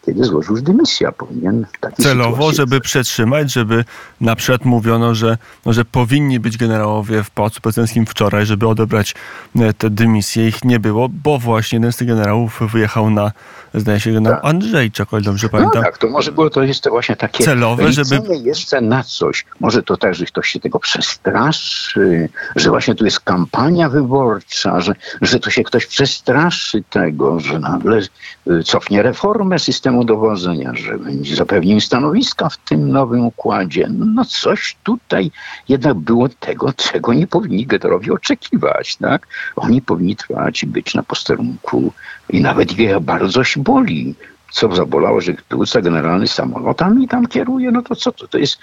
kiedy 0.05 0.23
złożył 0.23 0.55
już 0.55 0.63
dymisję, 0.63 1.11
powinien 1.11 1.65
Celowo, 2.01 2.51
żeby 2.51 2.81
przetrzymać, 2.81 3.51
żeby 3.53 3.85
na 4.21 4.35
przykład 4.35 4.65
mówiono, 4.65 5.15
że, 5.15 5.37
no, 5.65 5.73
że 5.73 5.85
powinni 5.85 6.39
być 6.39 6.57
generałowie 6.57 7.23
w 7.23 7.29
Pałacu 7.29 7.61
Prezydenckim 7.61 8.05
wczoraj, 8.05 8.45
żeby 8.45 8.67
odebrać 8.67 9.15
e, 9.55 9.73
te 9.73 9.89
dymisje. 9.89 10.47
Ich 10.47 10.65
nie 10.65 10.79
było, 10.79 11.09
bo 11.09 11.39
właśnie 11.39 11.75
jeden 11.75 11.91
z 11.91 11.97
tych 11.97 12.07
generałów 12.07 12.59
wyjechał 12.71 13.09
na, 13.09 13.31
zdaje 13.73 13.99
się, 13.99 14.11
generał 14.11 14.41
tak. 14.41 14.49
Andrzejczak, 14.49 15.13
o 15.13 15.21
dobrze 15.21 15.49
pamiętam. 15.49 15.81
No 15.81 15.83
tak, 15.83 15.97
to 15.97 16.07
może 16.07 16.31
było 16.31 16.49
to 16.49 16.63
jeszcze 16.63 16.89
właśnie 16.89 17.15
takie 17.15 17.43
celowe, 17.43 17.93
żeby 17.93 18.21
jeszcze 18.43 18.81
na 18.81 19.03
coś. 19.03 19.45
Może 19.59 19.83
to 19.83 19.97
tak, 19.97 20.15
że 20.15 20.25
ktoś 20.25 20.49
się 20.49 20.59
tego 20.59 20.79
przestraszy, 20.79 22.29
że 22.55 22.69
właśnie 22.69 22.95
tu 22.95 23.05
jest 23.05 23.19
kampania 23.19 23.89
wyborcza, 23.89 24.81
że, 24.81 24.93
że 25.21 25.39
to 25.39 25.49
się 25.49 25.63
ktoś 25.63 25.85
przestraszy 25.85 26.83
tego, 26.89 27.39
że 27.39 27.59
nagle 27.59 28.01
e, 28.47 28.63
cofnie 28.63 29.01
reformę 29.03 29.59
systemu 29.59 29.94
dowodzenia, 30.03 30.71
że 30.75 30.97
będzie 30.97 31.35
zapewnił 31.35 31.81
stanowiska 31.81 32.49
w 32.49 32.57
tym 32.57 32.91
nowym 32.91 33.25
układzie. 33.25 33.87
No 33.89 34.25
coś 34.25 34.77
tutaj 34.83 35.31
jednak 35.69 35.93
było 35.93 36.29
tego, 36.29 36.73
czego 36.73 37.13
nie 37.13 37.27
powinni 37.27 37.65
generowie 37.65 38.13
oczekiwać. 38.13 38.95
Tak? 38.95 39.27
Oni 39.55 39.81
powinni 39.81 40.15
trwać 40.15 40.63
i 40.63 40.67
być 40.67 40.93
na 40.93 41.03
posterunku 41.03 41.93
i 42.29 42.41
nawet 42.41 42.79
ich 42.79 42.99
bardzo 42.99 43.43
się 43.43 43.63
boli 43.63 44.15
co 44.51 44.75
zabolało, 44.75 45.21
że 45.21 45.33
dowódca 45.49 45.81
generalny 45.81 46.27
samolotami 46.27 47.07
tam 47.07 47.27
kieruje, 47.27 47.71
no 47.71 47.81
to 47.81 47.95
co 47.95 48.11
to, 48.11 48.27
to 48.27 48.37
jest? 48.37 48.57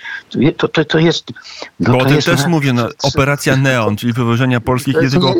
To, 0.56 0.68
to, 0.68 0.84
to 0.84 0.98
jest 0.98 1.24
no 1.80 1.92
Bo 1.92 1.98
o 1.98 2.04
tym 2.04 2.14
jest, 2.16 2.26
też 2.26 2.46
mówię, 2.46 2.72
no, 2.72 2.88
operacja 3.02 3.56
Neon, 3.56 3.96
czyli 3.96 4.12
wywożenia 4.12 4.60
polskich 4.60 4.94
nie 4.94 5.10
tylko 5.10 5.32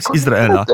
z 0.00 0.14
Izraela. 0.14 0.64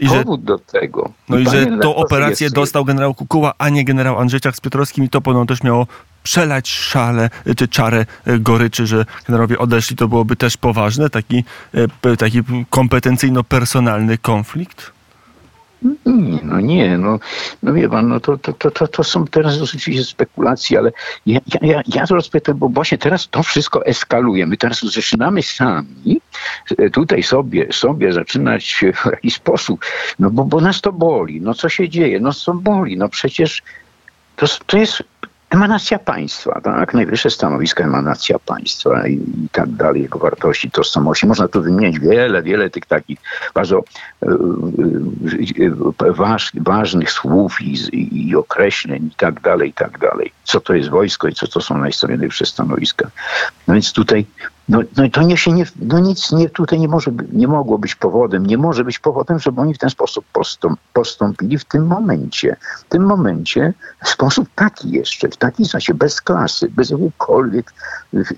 I 0.00 0.08
że, 0.08 0.24
do 0.38 0.58
tego. 0.58 1.10
No 1.28 1.38
i, 1.38 1.42
i 1.42 1.50
że 1.50 1.66
tą 1.66 1.94
operację 1.94 2.44
jest... 2.44 2.54
dostał 2.54 2.84
generał 2.84 3.14
Kukuła, 3.14 3.52
a 3.58 3.68
nie 3.68 3.84
generał 3.84 4.18
Andrzejczak 4.18 4.56
z 4.56 4.60
Piotrowskim 4.60 5.04
i 5.04 5.08
to 5.08 5.20
podobno 5.20 5.46
też 5.46 5.62
miało 5.62 5.86
przelać 6.22 6.68
szale, 6.68 7.30
czy 7.56 7.68
czarę 7.68 8.06
e, 8.26 8.38
goryczy, 8.38 8.86
że 8.86 9.06
generałowie 9.26 9.58
odeszli, 9.58 9.96
to 9.96 10.08
byłoby 10.08 10.36
też 10.36 10.56
poważne, 10.56 11.10
taki, 11.10 11.44
e, 12.02 12.16
taki 12.16 12.42
kompetencyjno-personalny 12.70 14.18
konflikt? 14.18 14.97
Nie, 15.82 16.38
no 16.42 16.60
nie, 16.60 16.98
no, 16.98 17.18
no 17.62 17.72
wie 17.72 17.88
pan, 17.88 18.08
no 18.08 18.20
to, 18.20 18.38
to, 18.38 18.52
to, 18.52 18.88
to 18.88 19.04
są 19.04 19.26
teraz 19.26 19.62
oczywiście 19.62 20.04
spekulacje, 20.04 20.78
ale 20.78 20.92
ja, 21.26 21.40
ja, 21.62 21.82
ja 21.86 22.04
rozpytam, 22.10 22.58
bo 22.58 22.68
właśnie 22.68 22.98
teraz 22.98 23.28
to 23.28 23.42
wszystko 23.42 23.86
eskaluje. 23.86 24.46
My 24.46 24.56
teraz 24.56 24.80
zaczynamy 24.80 25.42
sami 25.42 26.20
e, 26.78 26.90
tutaj 26.90 27.22
sobie, 27.22 27.72
sobie 27.72 28.12
zaczynać 28.12 28.84
w 28.94 29.06
jakiś 29.06 29.34
sposób, 29.34 29.84
no 30.18 30.30
bo, 30.30 30.44
bo 30.44 30.60
nas 30.60 30.80
to 30.80 30.92
boli, 30.92 31.40
no 31.40 31.54
co 31.54 31.68
się 31.68 31.88
dzieje, 31.88 32.20
no 32.20 32.32
co 32.32 32.54
boli, 32.54 32.96
no 32.96 33.08
przecież 33.08 33.62
to, 34.36 34.46
to 34.66 34.78
jest 34.78 35.02
emanacja 35.50 35.98
państwa, 35.98 36.60
tak? 36.60 36.94
Najwyższe 36.94 37.30
stanowiska, 37.30 37.84
emanacja 37.84 38.38
państwa 38.38 39.08
i, 39.08 39.14
i 39.14 39.48
tak 39.52 39.70
dalej, 39.70 40.02
jego 40.02 40.18
wartości, 40.18 40.70
tożsamości. 40.70 41.26
Można 41.26 41.48
tu 41.48 41.62
wymienić 41.62 42.00
wiele, 42.00 42.42
wiele 42.42 42.70
tych 42.70 42.86
takich 42.86 43.18
bardzo 43.54 43.84
e, 44.22 44.26
e, 46.06 46.12
waż, 46.12 46.52
ważnych 46.54 47.12
słów 47.12 47.60
i, 47.60 47.72
i, 47.92 48.28
i 48.28 48.36
określeń 48.36 49.06
i 49.06 49.14
tak 49.16 49.40
dalej, 49.40 49.70
i 49.70 49.72
tak 49.72 49.98
dalej. 49.98 50.32
Co 50.44 50.60
to 50.60 50.74
jest 50.74 50.88
wojsko 50.88 51.28
i 51.28 51.34
co 51.34 51.48
to 51.48 51.60
są 51.60 51.78
najwyższe 51.78 52.46
stanowiska. 52.46 53.10
No 53.68 53.74
więc 53.74 53.92
tutaj 53.92 54.26
no, 54.68 54.80
no 54.96 55.08
to 55.12 55.22
nie 55.22 55.36
się 55.36 55.52
nie, 55.52 55.64
no 55.80 55.98
nic 55.98 56.32
nie, 56.32 56.50
tutaj 56.50 56.80
nie, 56.80 56.88
może, 56.88 57.10
nie 57.32 57.48
mogło 57.48 57.78
być 57.78 57.94
powodem, 57.94 58.46
nie 58.46 58.58
może 58.58 58.84
być 58.84 58.98
powodem, 58.98 59.38
żeby 59.38 59.60
oni 59.60 59.74
w 59.74 59.78
ten 59.78 59.90
sposób 59.90 60.24
postąp, 60.32 60.80
postąpili 60.92 61.58
w 61.58 61.64
tym 61.64 61.86
momencie. 61.86 62.56
W 62.86 62.88
tym 62.88 63.02
momencie 63.02 63.74
w 64.04 64.08
sposób 64.08 64.48
taki 64.54 64.90
jeszcze, 64.90 65.28
w 65.28 65.36
takiej 65.36 65.66
sensie, 65.66 65.94
bez 65.94 66.20
klasy, 66.20 66.68
bez 66.70 66.90
jakiegokolwiek 66.90 67.72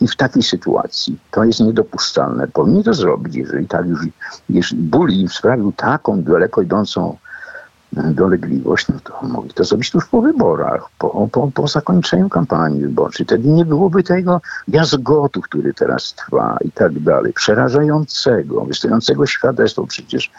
i 0.00 0.08
w 0.08 0.16
takiej 0.16 0.42
sytuacji. 0.42 1.18
To 1.30 1.44
jest 1.44 1.60
niedopuszczalne. 1.60 2.48
Powinni 2.48 2.84
to 2.84 2.94
zrobić, 2.94 3.34
jeżeli 3.34 3.66
tak 3.66 3.86
już, 3.86 4.00
jeżeli 4.48 4.82
ból 4.82 5.10
im 5.10 5.28
sprawił 5.28 5.72
taką 5.72 6.22
daleko 6.22 6.62
idącą 6.62 7.16
dolegliwość, 7.92 8.88
no 8.88 9.00
to 9.04 9.26
mogli 9.26 9.50
to 9.50 9.64
zrobić 9.64 9.90
tuż 9.90 10.06
po 10.06 10.22
wyborach, 10.22 10.90
po, 10.98 11.28
po, 11.32 11.50
po 11.54 11.68
zakończeniu 11.68 12.28
kampanii 12.28 12.82
wyborczej. 12.82 13.26
Wtedy 13.26 13.48
nie 13.48 13.64
byłoby 13.64 14.02
tego 14.02 14.40
jazgotu, 14.68 15.40
który 15.40 15.74
teraz 15.74 16.14
trwa 16.14 16.58
i 16.64 16.72
tak 16.72 16.98
dalej, 16.98 17.32
przerażającego, 17.32 18.64
wystawiającego 18.64 19.26
świadectwo 19.26 19.86
przecież. 19.86 20.30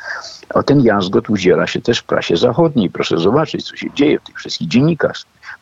O 0.53 0.63
ten 0.63 0.81
jazgot 0.81 1.29
udziela 1.29 1.67
się 1.67 1.81
też 1.81 1.99
w 1.99 2.03
prasie 2.03 2.37
zachodniej. 2.37 2.89
Proszę 2.89 3.17
zobaczyć, 3.17 3.67
co 3.67 3.75
się 3.75 3.93
dzieje 3.93 4.19
w 4.19 4.23
tych 4.23 4.37
wszystkich 4.37 4.67
dziennikach, 4.67 5.15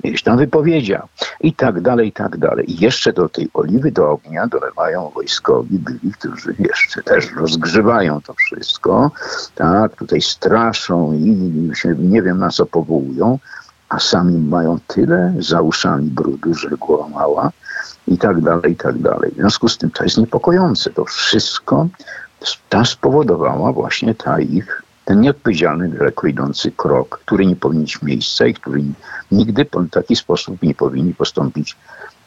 jakieś 0.04 0.24
tam 0.24 0.38
wypowiedział 0.38 1.08
i 1.42 1.54
tak 1.54 1.82
dalej, 1.82 2.08
i 2.08 2.12
tak 2.12 2.38
dalej. 2.38 2.72
I 2.72 2.80
jeszcze 2.80 3.14
do 3.14 3.30
tej 3.30 3.50
oliwy 3.54 3.92
do 3.92 4.12
ognia 4.12 4.48
dolewają 4.48 5.12
wojskowi 5.16 5.80
byli, 5.80 6.14
którzy 6.20 6.56
jeszcze 6.60 7.04
też 7.04 7.32
rozgrzewają 7.32 8.22
to 8.22 8.34
wszystko, 8.34 9.12
tak, 9.56 9.96
tutaj 9.96 10.22
straszą 10.22 11.14
i 11.14 11.72
się 11.76 11.96
nie 11.98 12.22
wiem 12.22 12.38
na 12.38 12.50
co 12.50 12.66
powołują, 12.66 13.40
a 13.90 14.00
sami 14.00 14.38
mają 14.38 14.80
tyle 14.88 15.34
za 15.40 15.62
uszami 15.62 16.10
brudu, 16.10 16.54
że 16.54 16.70
głowa 16.70 17.08
mała 17.08 17.52
i 18.08 18.18
tak 18.18 18.42
dalej, 18.42 18.72
i 18.72 18.76
tak 18.76 18.98
dalej. 18.98 19.32
W 19.32 19.36
związku 19.36 19.70
z 19.70 19.78
tym 19.78 19.92
to 19.92 20.04
jest 20.04 20.18
niepokojące. 20.18 20.90
To 20.90 21.06
wszystko 21.06 21.88
ta 22.70 22.86
spowodowała 22.86 23.74
właśnie 23.74 24.16
ta 24.16 24.40
ich 24.40 24.84
ten 25.10 25.22
nieodpowiedzialny, 25.22 25.90
daleko 25.90 26.28
idący 26.28 26.72
krok, 26.72 27.20
który 27.26 27.46
nie 27.46 27.56
powinien 27.56 27.82
mieć 27.82 28.02
miejsca 28.02 28.48
i 28.48 28.54
który 28.54 28.84
nigdy 29.32 29.66
w 29.66 29.90
taki 29.90 30.16
sposób 30.16 30.62
nie 30.64 30.76
powinni 30.76 31.14
postąpić 31.14 31.76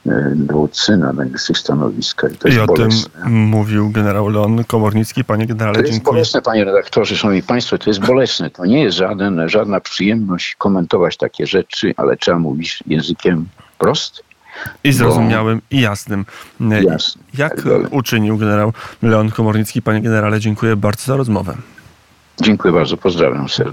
e, 0.06 0.32
dowódcy 0.34 0.96
na 0.96 1.12
najwyższych 1.12 1.58
stanowiskach. 1.58 2.32
I, 2.32 2.36
to 2.36 2.48
jest 2.48 2.58
I 2.58 2.60
o 2.62 2.66
bolesne. 2.66 3.10
tym 3.22 3.32
mówił 3.32 3.90
generał 3.90 4.28
Leon 4.28 4.64
Komornicki. 4.64 5.24
Panie 5.24 5.46
generale, 5.46 5.74
To 5.74 5.80
jest 5.80 5.92
dziękuję. 5.92 6.12
bolesne, 6.12 6.42
panie 6.42 6.64
redaktorze, 6.64 7.16
szanowni 7.16 7.42
państwo, 7.42 7.78
to 7.78 7.90
jest 7.90 8.00
bolesne. 8.00 8.50
To 8.50 8.66
nie 8.66 8.82
jest 8.82 8.96
żaden, 8.96 9.48
żadna 9.48 9.80
przyjemność 9.80 10.54
komentować 10.54 11.16
takie 11.16 11.46
rzeczy, 11.46 11.94
ale 11.96 12.16
trzeba 12.16 12.38
mówić 12.38 12.82
językiem 12.86 13.48
prostym. 13.78 14.24
I 14.84 14.92
zrozumiałym, 14.92 15.60
i 15.70 15.80
jasnym. 15.80 16.24
Jasne. 16.60 17.22
Jak 17.38 17.56
Tak 17.56 17.64
uczynił 17.90 18.38
generał 18.38 18.72
Leon 19.02 19.30
Komornicki? 19.30 19.82
Panie 19.82 20.00
generale, 20.00 20.40
dziękuję 20.40 20.76
bardzo 20.76 21.04
za 21.04 21.16
rozmowę. 21.16 21.54
Dziękuję 22.40 22.74
bardzo, 22.74 22.96
pozdrawiam 22.96 23.48
serdecznie. 23.48 23.52